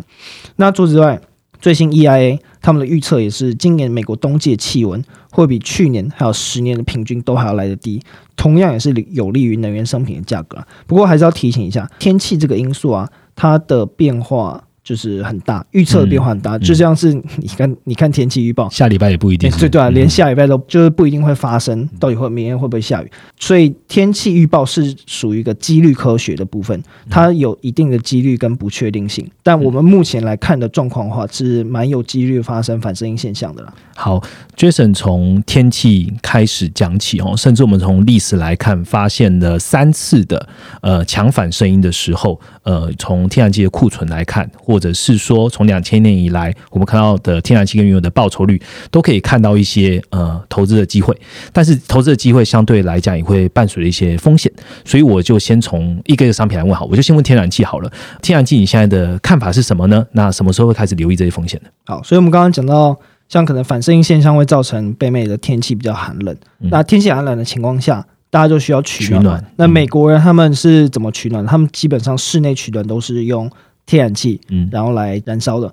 [0.57, 1.21] 那除此之外，
[1.65, 8.03] 最新 EIA 他们的预测也是，今年美国冬季的气温会比去年还有十年的平均都还要来得低，
[8.37, 10.63] 同样也是有利于能源商品的价格。
[10.87, 18.69] 不过还是要提醒一下，天气这个因素啊，它的变化就是很大，预测的变化很大，嗯就像是你看你看天气预报。
[18.69, 19.51] 下礼拜也不一定。
[19.53, 23.11] 对对连下礼拜都就是不一定会发生，到底会明天会不会下雨？
[23.41, 29.27] 所以天气预报是属于一个几率科学的部分，它有一定的几率跟不确定性。
[29.43, 33.73] 但我们目前来看的状况的话，是蛮有几率发生反声音现象的啦。
[33.97, 34.23] 好
[34.57, 40.49] ，Jason 从天气开始讲起哦，甚至我们从历史来看，发现了三次的
[40.83, 48.61] 呃强反声音的时候，呃，从天然气的库存来看，或者是说从两千年以来，我们看到的天然气跟原油的报酬率，
[48.91, 51.17] 都可以看到一些呃投资的机会。
[51.53, 54.51] 但是投资的机会相对来讲也会伴随着一些风险，
[54.85, 57.93] 所以我就先从一个一个商品来问好，我就先问天然气好了。
[58.23, 60.07] 天然气你现在的看法是什么呢？
[60.13, 61.69] 那什么时候会开始留意这些风险呢？
[61.85, 66.35] 好，所以我们刚刚讲到，像可能反射性现象会造成北美的天气比较寒冷。
[66.61, 69.21] 嗯那天气寒冷的情况下，大家就需要取暖。
[69.21, 71.45] 取暖那嗯美国人他们是怎么取暖？
[71.45, 73.51] 他们基本上室内取暖都是用
[73.87, 75.73] 天然气，嗯然后来燃烧的。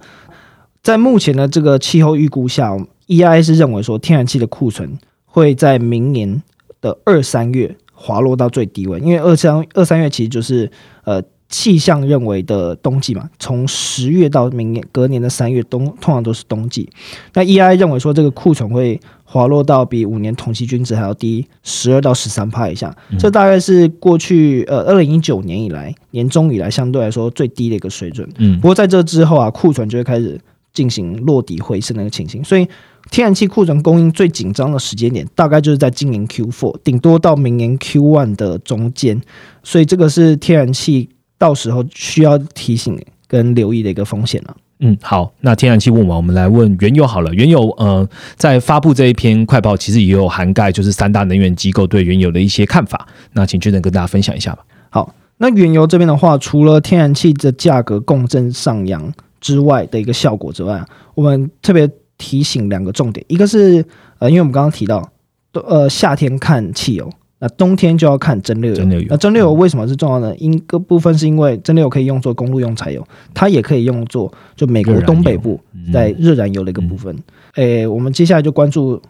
[0.84, 2.76] 在目前的这个气候预估下
[3.08, 6.42] ，EIA 是认为说天然气的库存会在明年
[6.82, 10.72] 的二三月滑落到最低位，因为二三二三月其实就是
[11.04, 16.90] 呃气象认为的冬季嘛，从十月到明年隔年的三月冬通常都是冬季。
[17.34, 19.00] 那 EI 认为说这个库存会
[19.32, 28.30] 滑落到比五年同期均值还要低十二到十三帕以下，这大概是过去呃二零一九年以来年中以来相对来说最低的一个水准。
[28.38, 30.38] 嗯，不过在这之后啊，库存就会开始
[30.74, 32.68] 进行落底回升的一个情形，所以。
[33.10, 39.20] 天然气库存供应最紧张的时间点，大概就是在今年 Q four，顶多到明年 Q one 的中间，
[39.64, 44.56] 所以这个是天然气到时候需要提醒跟留意的一个风险了。
[44.82, 47.34] 嗯，好，那天然气问完，我们来问原油好了。
[47.34, 53.08] 原油呃，在发布这一篇快报，其实也有涵盖就是三大能源机构对原油的一些看法。
[53.34, 54.66] 那请俊仁跟大家分享一下吧。
[54.90, 60.84] 好，那原油这边的话，除了天然气的价格共振上扬之外的一个效果之外，
[61.16, 61.90] 我们特别。
[62.18, 63.84] 提醒两个重点，一个是
[64.20, 65.12] 呃，因为我们刚刚提到，
[65.54, 69.06] 呃，夏天看汽油，那冬天就要看蒸馏油。
[69.10, 70.32] 那蒸馏油为什么是重要呢？
[70.38, 75.60] 因个部分是因为蒸馏油可以用作公路用柴油，它也可以用作就美国东北部
[75.92, 77.18] 在热燃油的一个部分。
[77.56, 79.02] 诶，我们接下来就关注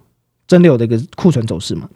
[0.47, 1.89] 蒸馏油的一个库存走势嘛。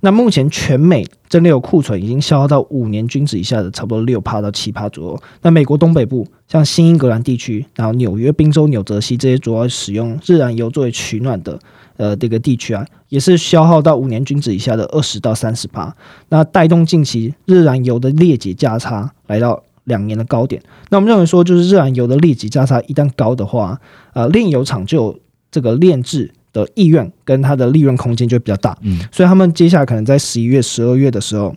[0.00, 5.22] 那目前全美蒸馏油库存已经消耗到五年均值以下的差不多六趴到七趴左右。
[5.40, 11.58] 那美国东北部像新英格兰地区，然后纽约、宾州、纽泽西这些主要使用自然油作为取暖的
[11.96, 15.94] 呃这个地区啊，也是消耗到五年均值以下的二十到三十八。
[16.28, 20.62] 那带动近期日燃油的裂解价差来到两年的高点。
[20.90, 23.80] 那我们认为说，就是日燃油的裂解价差一旦高的话，
[24.14, 26.32] 呃，炼油厂就有这个炼制。
[26.52, 31.54] 的意愿跟它的利润空间就比较大，嗯，所以他们接下来可能在十一月、十二月的时候，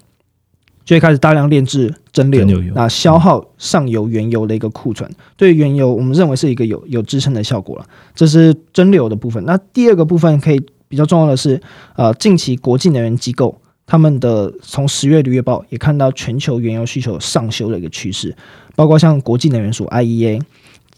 [0.90, 7.86] 就会开始大量炼制蒸馏油，那消耗上游原油的一个库存，对原油我们认为是一个有有支撑的效果了。
[8.16, 9.46] 这是蒸馏的部分。
[9.46, 11.62] 那第二个部分可以比较重要的是，
[11.96, 18.36] 呃，近期国际能源机构他们的从十月的月报也看到全球原油需求上修的一个趋势，
[18.76, 20.42] 包括像国际能源署 IEA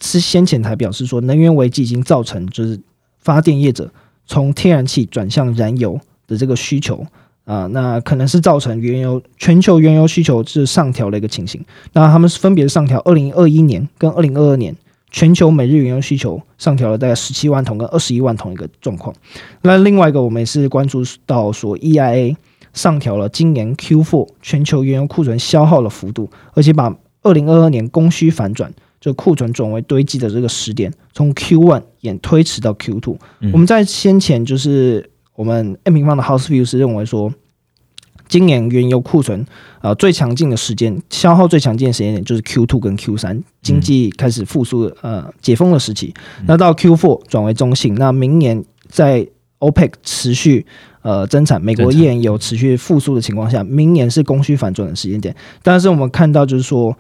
[0.02, 2.80] 是先前才表示说，能源危机已经造成就是。
[3.24, 3.94] 发电业者
[4.26, 7.06] 从天然气转向燃油的这个需求
[7.52, 11.62] 啊，那可能是造成原油全球原油需求是上调的一个情形。
[11.92, 14.74] 那他们是分别上调二零二一年跟二零二二年
[15.10, 19.14] 全球每日原油需求上调了大概十七万桶跟二十一万桶一个状况。
[19.64, 22.38] 那另外一个我们也是关注到说，EIA
[22.74, 28.74] 上调了今年 Q4 全球原油库存消耗的幅度，而且把二零二二年供需反转。
[29.02, 33.18] 就库存转为堆积的这个时点，从 Q one 演推迟到 Q two。
[33.52, 37.34] 我们在先前就是我们 M 平方的 House View 是认为说，
[38.32, 39.46] 今年原油库存
[39.82, 46.14] 啊最强劲的时间，消耗最强劲的时间点就是 Q two 跟 Q 三，经济开始复苏呃解封的时期。
[46.48, 49.28] 那到 Q four 转为中性，那明年在
[49.60, 50.66] OPEC 持续
[51.02, 55.36] 呃增产，美国页岩油持续复苏的情况下，明年是供需反转的时间点。
[55.62, 56.98] 但是我们看到就是说，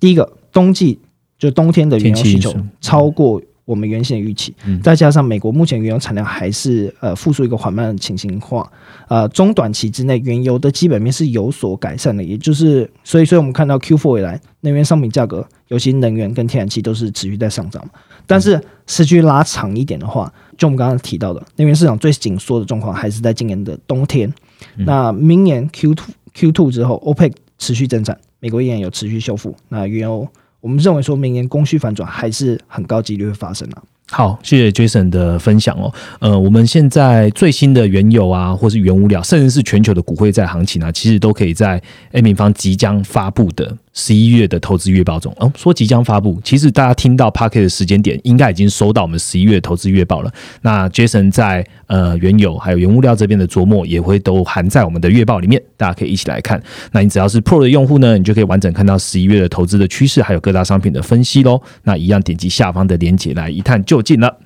[0.00, 0.98] 第一个冬季。
[1.40, 3.40] 就冬天的原油需求超过
[3.70, 4.52] 我们原先预期，
[4.82, 8.68] 再加上美国目前原油产量还是呃复苏一个缓慢的情形化，
[9.08, 17.88] 呃中短期之内原油的基本面是有所改善的，也就是所以所以我们看到 Q4 以来能源商品价格，尤其能源跟天然气都是持续在上涨，
[18.26, 24.32] 但是持续拉长一点的话，就我们刚刚提到的能源市场最紧缩的状况还是在今年的冬天，
[24.78, 25.98] 那明年 Q2
[26.34, 30.26] Q2 之后，OPEC 持续增产，美国依然有持续修复，那原油。
[30.60, 33.82] 我们认为说，明年供需反转还是很高几率会发生啊。
[34.10, 35.92] 好，谢谢 Jason 的分享哦。
[36.18, 41.80] 呃，我们现在最新的原油啊，或是原物料，甚至是全球的股汇在行情啊，其实都可以在
[42.12, 43.76] A 平方即将发布的。
[43.92, 50.32] 十一月的投资月报中，哦，说即将发布，其实大家听到 p a r k e t 的时间点，应该已经收到我们十一月投资月报了。
[50.62, 56.62] 那 Jason 在呃原油还有原物料这边的琢磨，也会都含在我们的月报里面，大家可以一起来看。
[56.92, 61.60] 那你只要是 Pro 的用户呢，你就可以完整看到十一月的投资的趋势，还有各大商品的分析喽。
[61.82, 64.38] 那一样点击下方的链接来一探究竟了。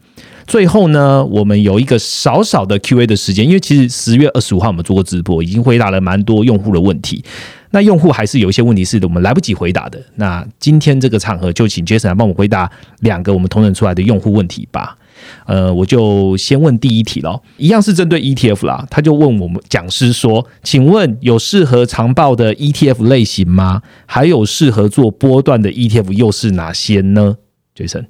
[0.46, 7.24] 最后呢，我们有一个少少的 Q&A 的时间，因为其实十月二十五号我们做过直播，已经回答了蛮多用户的问题。
[7.70, 9.98] 那用户还是有一些问题是我们来不及回答的。
[10.16, 14.98] 那今天这个场合就请 Jason 来帮我回答两个我们同等出来的用户问题吧。
[15.46, 18.86] 呃，我就先问第一题喽，一样是针对 ETF 啦。
[18.90, 23.80] 他就问我们讲师说：“请问有适合长报的 ETF 类型吗？
[24.04, 27.38] 还有适合做波段的 ETF 又是哪些呢
[27.74, 28.04] ？”Jason，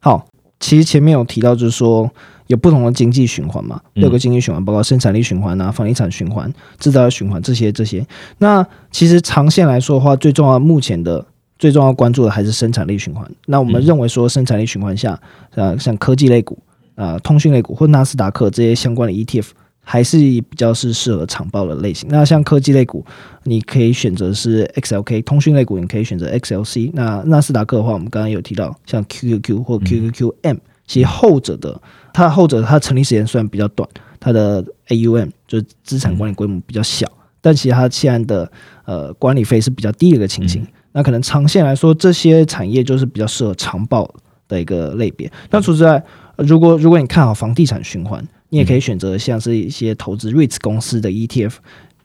[0.00, 0.26] 好。
[0.62, 2.08] 其实前面有提到，就是说
[2.46, 8.06] 有不同的经济循环嘛，六个经济循环，包括生产力循环啊、房地产循环、制造业循环这些这些。
[8.38, 11.26] 那其实长线来说的话，最重要目前的
[11.58, 13.28] 最重要关注的还是生产力循环。
[13.46, 15.20] 那我们认为说，生产力循环下，
[15.56, 16.56] 呃，像科技类股、
[16.94, 19.48] 啊通讯类股或纳斯达克这些相关的 ETF，
[19.84, 22.08] 还是比较是适合长报的类型。
[22.10, 23.04] 那像科技类股，
[23.42, 26.90] 你可以选择是 XLK；通讯类股，你可以选择 XLC。
[26.94, 31.80] 那纳斯达克的话，我们刚刚有提到像 QQQ 或 QQQM，其实后者的
[32.14, 33.88] 它后者它成立时间虽然比较短，
[34.20, 37.10] 它的 AUM 就是资产管理规模比较小，
[37.40, 38.52] 但其实它现在的
[38.84, 40.66] 呃管理费是比较低的一个情形。
[40.92, 44.08] 那可能长线来说，这些产业就是比较适合长报
[44.46, 45.30] 的一个类别。
[45.50, 46.02] 那除此之外，
[46.36, 48.22] 如果如果你看好房地产循环，
[48.52, 51.54] 你也可以选择像是一些投资 REITs 公司的 ETF。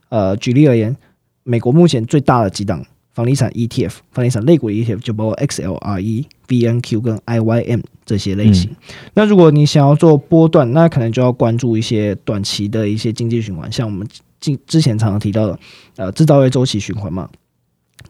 [0.07, 0.95] 呃，举例而言，
[1.43, 8.73] 美国目前最大的几档房地产 ETF，房地产类股 ETF 就包括 XLRE、BNQ 跟 IYM 这些类型。
[9.13, 14.07] 那如果你想要做波段，那可能就要关注一些短期的一些经济循环，像我们
[14.39, 15.59] 之之前常常提到的，
[15.97, 17.27] 呃，制造业周期循环嘛。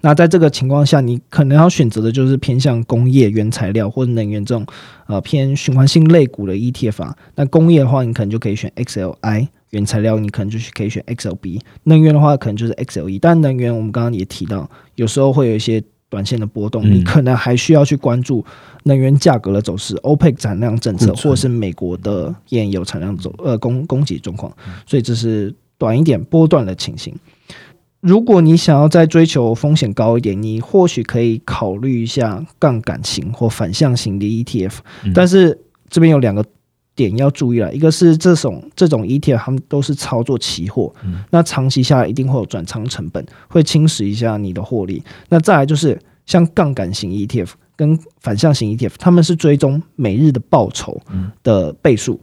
[0.01, 4.65] 那在这个情况下，你可能要选择的就是偏向工业、原材料或者能源这种
[5.07, 7.15] 呃偏循环性类股的 ETF 啊。
[7.35, 13.17] 那工业的话，你可能就可以选 XLI；原材料你可能就是可以选 XLB；能源的话，可能就是 XLE。
[13.19, 18.45] 但能源我们刚刚也提到，有时候会有一些短线的波动，你可能还需要去关注
[18.83, 24.55] 能源价格的走势、OPEC 产量政策，或是美国的页油产量走呃供供给状况。
[24.85, 27.13] 所以这是短一点波段的情形。
[28.07, 34.75] 如果你想要再追求风险高一点，你或许可以考虑一下杠杆型或反向型的 ETF。
[35.13, 36.41] 但是这边有两个
[36.95, 40.93] 点要注意了，一个是这种这种 ETF 他们都是操作期货，
[41.31, 45.03] 那长期下来一定会有转仓成本，会侵蚀一下你的获利。
[45.27, 50.97] 那再来就是像杠杆型 ETF 跟反向型 ETF，他们是追踪每日的报酬
[51.43, 52.21] 的倍数，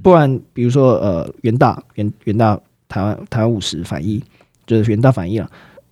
[0.00, 2.56] 不然比如说呃元大元元大
[2.88, 4.22] 台湾台湾五十反一。
[4.78, 5.48] 就是元大反一了，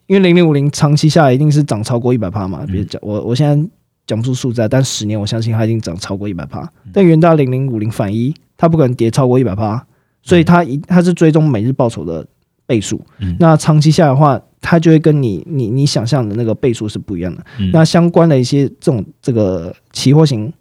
[0.06, 2.64] 因为零零五零长期下来一定是涨超过一百趴嘛。
[2.66, 3.70] 比如讲我我现在
[4.06, 6.68] 讲不出数字，但十年我相信它已经涨超过一百趴。
[6.92, 9.86] 但元大零零五零反一，它不可能跌超过一百趴，
[10.22, 12.26] 所以它一它是追踪每日报酬的
[12.66, 13.00] 倍数。
[13.38, 17.44] 那长期下来的话，它就会跟你你你想象的那个倍数是不一样的。
[17.72, 20.52] 那相关的一些这种这个期货型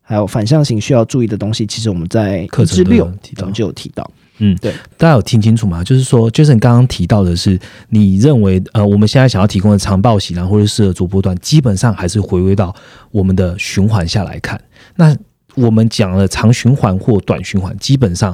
[0.00, 3.04] 还有反向型需要注意的东西，其实我们在课程六
[3.38, 4.10] 我们就有提到。
[4.38, 5.82] 嗯，对，大家有听清楚吗？
[5.82, 7.58] 就是说，Jason 刚刚提到的是，
[7.88, 12.74] 你认为呃，我们现在想要提供的长报型啊，或者适合做波段，基本上还是回归到
[13.10, 14.60] 我们的循环下来看。
[14.96, 15.16] 那
[15.54, 18.32] 我们讲了长循环或短循环，基本上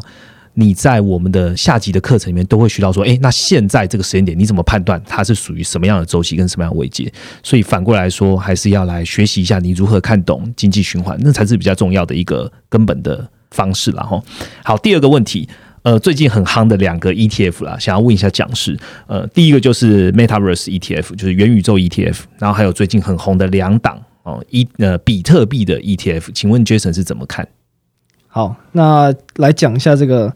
[0.53, 7.11] 你在我们的下集的课程里面都会学到说，哎，那现在这个时间点你怎么判断它是属于什么样的周期跟什么样的位阶？
[7.43, 14.23] 所以反过来说，还是要来学习一下你如何看懂经济循环，那才是比较重要的一个根本的方式了哈。
[14.63, 15.49] 好，第二个问题。
[15.85, 18.75] 呃，最近很夯的两个 ETF 啦，想要问一下讲师。
[19.07, 27.47] 呃，第一个就是 Metaverse ETF，就是元宇宙 ETF，然后还有最近很红的两档哦，一呃比特币的 ETF，请问 Jason 是怎么看？
[28.29, 30.35] 好，那来讲一下这个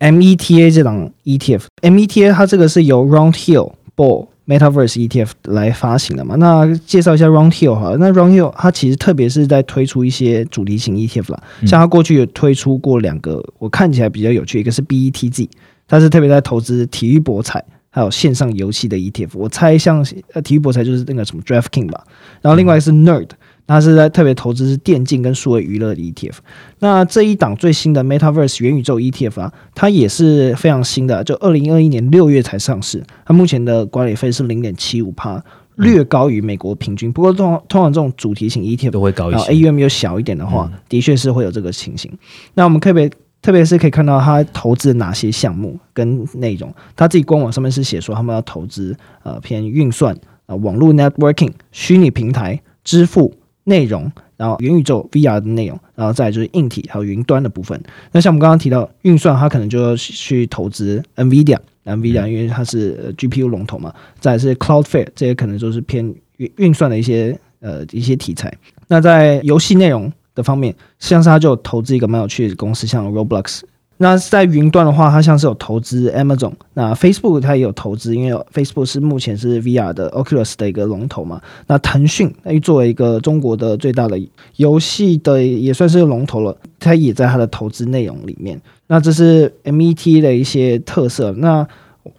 [0.00, 4.26] META 这档 ETF，META 它这个是由 Roundhill Ball。
[4.50, 6.34] Metaverse ETF 来发行的嘛？
[6.34, 15.48] 那介绍一下 Roundhill 哈，那 Roundhill 它其实特别是在推出一些主题型 ETF 啦，像它过去有推出过两个，我看起来比较有趣，一个是 BETG，
[15.86, 22.02] 它是特别在投资体育博彩还有线上游戏的 ETF，我猜像呃体育博彩就是那个什么 DraftKing 吧，
[22.42, 23.28] 然后另外是 Nerd。
[23.70, 26.38] 它是在特别投资是电竞跟数位娱乐的 ETF。
[26.80, 33.00] 那这一档最新的 Metaverse 元宇宙 ETF 啊，它也是非常新的，就二零二一年六月才上市。
[33.24, 35.40] 它目前的管理费是零点七五帕，
[35.76, 37.12] 略高于美国平均。
[37.12, 42.10] 不过通通常这种主题型 ETF 都会高一些，AUM 又小一点的话，的确是会有这个情形。
[42.54, 43.08] 那我们特别
[43.40, 46.74] 特别是可以看到它投资哪些项目跟内容。
[46.96, 50.16] 它自己官网上面是写说他们要投资呃偏运算
[50.46, 53.32] 呃网络 networking 虚拟平台支付。
[53.70, 57.80] 内容，然后元宇宙 VR 的内容，然后再就是硬体还有云端的部分。
[58.10, 63.94] 那像我们刚刚提到运算，它可能就要去投资 NVIDIA，NVIDIA 因为它是 GPU 龙头嘛。
[64.18, 66.04] 再是 Cloudflare，这些可能就是偏
[66.38, 68.52] 运运算的一些呃一些题材。
[68.88, 73.60] 那在游戏内容的方面，像是它就投资一个蛮有趣的公司，像 Roblox。
[74.02, 81.38] 那在云端的话，它像是有投资 Amazon，那 Facebook 它也有投资，因为 Facebook 是目前是 VR 的 Oculus 的一个龙头嘛。
[81.66, 84.18] 那腾讯，那作为一个中国的最大的
[84.56, 88.58] 游戏的也算是龙头了，它也在它的投资内容里面。
[88.86, 91.32] 那这是 MET 的一些特色。
[91.32, 91.68] 那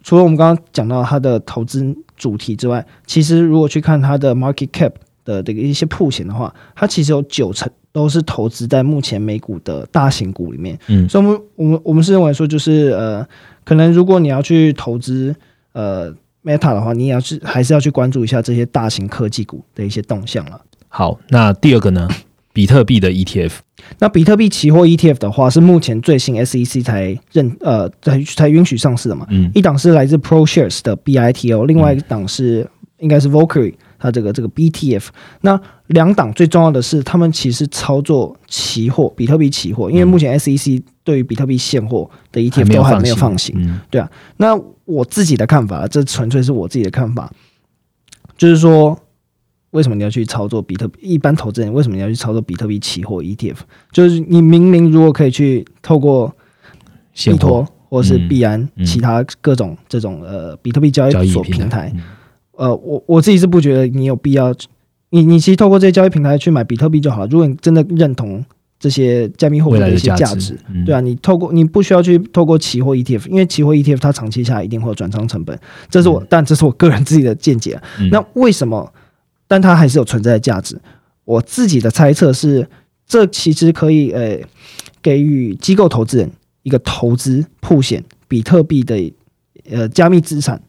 [0.03, 4.91] 除了我们刚刚讲到它的投资主题之外，其实如果去看它的 Market Cap
[5.25, 7.67] 的这个一些铺险的话，它其实有九成。
[7.91, 13.27] 都是投资在目前美股的大型股里面，嗯，所以我们我们我们是认为说，就是呃，
[13.63, 15.35] 可能如果你要去投资
[15.73, 16.11] 呃
[16.43, 20.61] Meta 的话，你也要去还是要去关注一下这些大型科技股的一些动向了。
[20.87, 22.07] 好，那第二个呢？
[22.53, 23.51] 比特币的 ETF。
[23.99, 29.25] 那比特币期货 ETF 的话，是目前最新 SEC 才认呃才才允许上市的嘛？
[29.29, 32.69] 嗯，一档是来自 ProShares 的 BITO，另外一档是
[32.99, 35.07] 应该是 Valkyrie 它这个这个 BTF。
[35.41, 43.55] 那两档最重要的是，他们其实操作期货，比特币期货，因为目前 SEC 对于比特币现货的 ETF 都还没有放行。
[43.57, 47.31] 嗯对啊，那我自己的看法，这纯粹是我自己的看法，
[48.35, 48.97] 就是说，
[49.69, 50.99] 为什么你要去操作比特币？
[51.01, 53.57] 一般投资人为什么你要去操作比特币期货 ETF？
[53.91, 56.35] 就是你明明如果可以去透过
[57.13, 62.01] 现货币托或是嗯币安、嗯其他各种这种呃比特币交易所平平台，嗯
[62.62, 64.53] 呃，我我自己是不觉得你有必要，
[65.09, 67.28] 你你其实透过这些交易平台去买比特币就好了。
[67.32, 68.45] 如果你真的认同
[68.80, 75.59] 这些加密货币的的一些价价值，嗯对啊，你透过你不需要去透过期货 ETF，因为期货 ETF 它长期下来一定会有转仓成本，
[75.89, 77.82] 这是我，但这是我个人自己的见解
[78.12, 78.93] 那为什么？
[79.47, 80.80] 但它还是有存在的价值。
[81.26, 82.68] 我自己的猜测是，
[83.07, 84.38] 这其实可以呃
[85.01, 86.30] 给予机构投资人
[86.62, 89.12] 一个投资铺险比特币的
[89.70, 90.62] 呃加密资产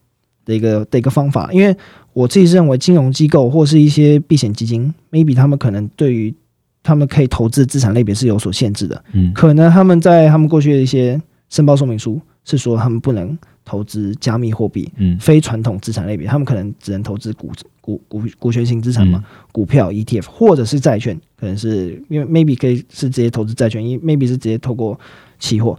[0.44, 1.76] 的一个的一个方法，因为
[2.12, 6.34] 我自己是认为金融机构或是一些避险基金，maybe 他们可能对于
[6.82, 14.90] 他们可以投资的资产类别是有所限制的，嗯可能他们在他们过去的一些申报说明书是说他们不能投资加密货币。
[14.96, 19.22] 嗯非传统资产类别，他们可能只能投资股股股股权型资产嘛，
[19.52, 24.98] 股票 ETF 或者是债券，可能是因为 maybe 可以是直接投资债券，因为 maybe 是直接透过
[25.38, 25.78] 期货。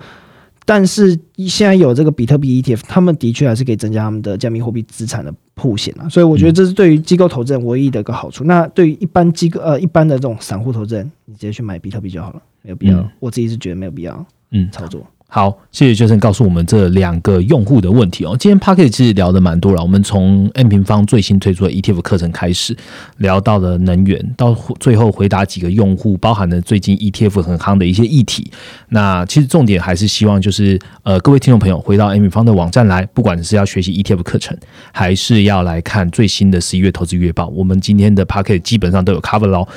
[0.66, 8.43] 但是现在有这个比特币 ETF，他们的确还是可以增加他们的加密货币资产的铺险啊，所以我觉得这是对于机构投资人唯一的一个好处。
[8.43, 12.99] 那对于一般机构呃一般的这种散户投资人，你直接去买比特币就好了，没有必要。
[12.99, 15.05] 嗯我自己是觉得没有必要嗯，操作。
[15.36, 18.38] 好，谢谢学生告诉我们这两个用户的问题哦。
[18.39, 22.77] 今天 p a r k e t 其实聊的蛮多了，我们从 N 平方最新推出的 ETF 课程开始，
[23.17, 28.51] 聊到了能源，到最后回答几个用户，包含了最近 ETF 很夯的一些议题。
[28.89, 34.55] 那其实重点还是希望就是呃，各位听众朋友回到 N 平方的网站来，不管是要学习 ETF 课程，
[34.91, 39.67] 还是要来看最新的十一月投资月报，我们今天的 p a r k e t 基本上都有 cover 喽。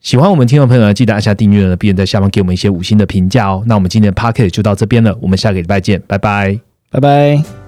[0.00, 3.62] 喜欢我们听众朋友呢，记得按下订阅呢，并在下方给我们一些五星的评价哦。
[3.66, 6.58] 那我们今天的 p o c k e t 就到这边了，我们下个礼拜见，拜拜。
[6.90, 7.59] 拜拜。